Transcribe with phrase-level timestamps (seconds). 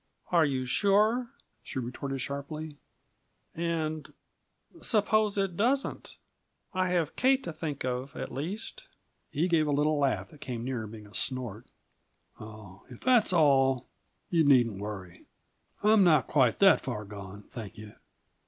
[0.31, 1.29] "Are you sure?"
[1.61, 2.79] she retorted sharply.
[3.53, 4.11] "And
[4.81, 6.17] suppose it doesn't.
[6.73, 8.87] I have Kate to think of, at least."
[9.29, 11.67] He gave a little laugh that came nearer being a snort.
[12.39, 13.89] "Oh, if that's all,
[14.31, 15.27] you needn't worry.
[15.83, 17.93] I'm not quite that far gone, thank you!"